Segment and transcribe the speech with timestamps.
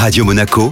[0.00, 0.70] Radio Monaco,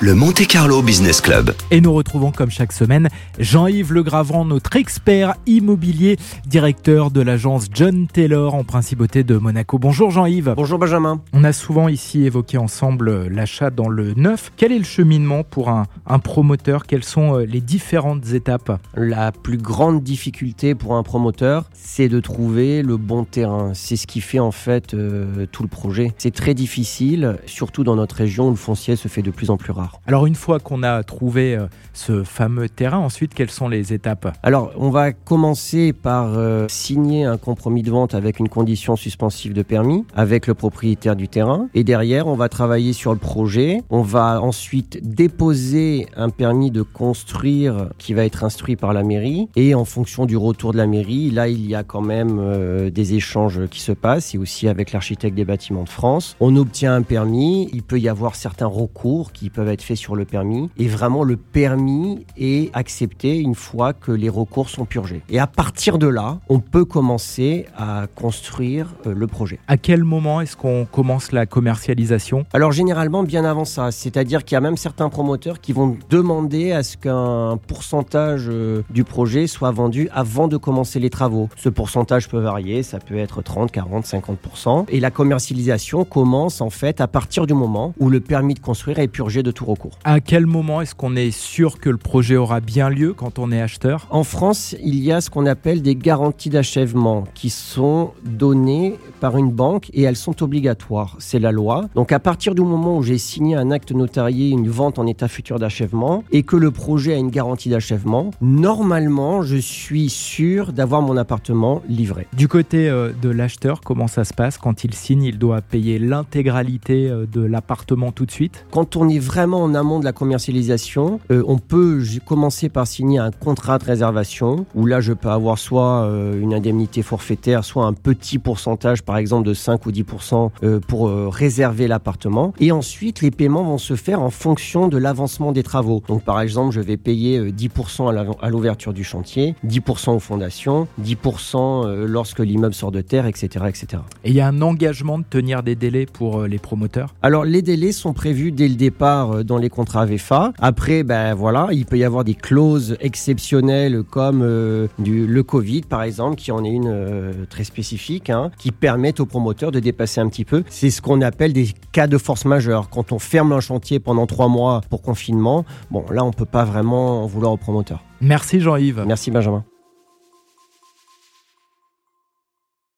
[0.00, 1.54] le Monte Carlo Business Club.
[1.70, 8.06] Et nous retrouvons comme chaque semaine Jean-Yves Legravant, notre expert immobilier, directeur de l'agence John
[8.06, 9.78] Taylor en principauté de Monaco.
[9.78, 10.52] Bonjour Jean-Yves.
[10.54, 11.22] Bonjour Benjamin.
[11.32, 14.52] On a souvent ici évoqué ensemble l'achat dans le neuf.
[14.58, 16.86] Quel est le cheminement pour un, un promoteur?
[16.86, 18.78] Quelles sont euh, les différentes étapes?
[18.94, 23.70] La plus grande difficulté pour un promoteur, c'est de trouver le bon terrain.
[23.72, 26.12] C'est ce qui fait en fait euh, tout le projet.
[26.18, 29.56] C'est très difficile, surtout dans notre région où le foncier se fait de plus en
[29.56, 29.85] plus rare.
[30.06, 34.36] Alors une fois qu'on a trouvé euh, ce fameux terrain, ensuite quelles sont les étapes?
[34.42, 39.52] Alors on va commencer par euh, signer un compromis de vente avec une condition suspensive
[39.52, 41.68] de permis avec le propriétaire du terrain.
[41.74, 43.82] Et derrière on va travailler sur le projet.
[43.90, 49.48] On va ensuite déposer un permis de construire qui va être instruit par la mairie.
[49.56, 52.90] Et en fonction du retour de la mairie, là il y a quand même euh,
[52.90, 54.34] des échanges qui se passent.
[54.34, 56.36] Et aussi avec l'architecte des bâtiments de France.
[56.40, 60.16] On obtient un permis, il peut y avoir certains recours qui peuvent être fait sur
[60.16, 60.70] le permis.
[60.78, 65.22] Et vraiment, le permis est accepté une fois que les recours sont purgés.
[65.28, 69.58] Et à partir de là, on peut commencer à construire euh, le projet.
[69.68, 72.46] À quel moment est-ce qu'on commence la commercialisation?
[72.52, 76.72] Alors généralement bien avant ça, c'est-à-dire qu'il y a même certains promoteurs qui vont demander
[76.72, 81.48] à ce qu'un pourcentage euh, du projet soit vendu avant de commencer les travaux.
[81.56, 84.86] Ce pourcentage peut varier, ça peut être 30, 40, 50%.
[84.88, 88.98] Et la commercialisation commence en fait à partir du moment où le permis de construire
[88.98, 89.98] est purgé de tout recours.
[90.04, 93.52] À quel moment est-ce qu'on est sûr que le projet aura bien lieu quand on
[93.52, 94.06] est acheteur?
[94.10, 99.36] En France, il y a ce qu'on appelle des garanties d'achèvement qui sont données par
[99.36, 101.16] une banque et elles sont obligatoires.
[101.18, 101.88] C'est la loi.
[101.94, 105.28] Donc à partir du moment où j'ai signé un acte notarié, une vente en état
[105.28, 111.02] futur d'achèvement et que le projet a une garantie d'achèvement, normalement, je suis sûr d'avoir
[111.02, 112.26] mon appartement livré.
[112.36, 114.58] Du côté euh, de l'acheteur, comment ça se passe?
[114.58, 118.64] Quand il signe Il doit payer l'intégralité euh, de l'appartement tout de suite?
[118.70, 119.18] Quand on est
[119.56, 123.84] vraiment en amont de la commercialisation, euh, on peut commencer par signer un contrat de
[123.84, 129.02] réservation où là je peux avoir soit euh, une indemnité forfaitaire, soit un petit pourcentage
[129.02, 132.52] par exemple de 5 ou 10% euh, pour réserver l'appartement.
[132.60, 136.02] Et ensuite les paiements vont se faire en fonction de l'avancement des travaux.
[136.08, 142.04] Donc par exemple je vais payer 10% à l'ouverture du chantier, 10% aux fondations, 10%
[142.04, 144.02] lorsque l'immeuble sort de terre, etc., etc.
[144.24, 147.14] Et il y a un engagement de tenir des délais pour les promoteurs?
[147.22, 150.52] Alors les délais sont prévus dès le départ dans les contrats VFA.
[150.58, 155.82] Après, ben voilà, il peut y avoir des clauses exceptionnelles comme euh, du, le Covid,
[155.82, 159.80] par exemple, qui en est une euh, très spécifique, hein, qui permettent aux promoteurs de
[159.80, 160.62] dépasser un petit peu.
[160.68, 162.90] C'est ce qu'on appelle des cas de force majeure.
[162.90, 166.64] Quand on ferme un chantier pendant trois mois pour confinement, bon, là, on peut pas
[166.64, 168.02] vraiment en vouloir aux promoteurs.
[168.20, 169.04] Merci Jean-Yves.
[169.06, 169.64] Merci Benjamin.